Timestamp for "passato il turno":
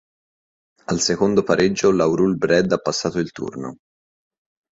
2.79-3.75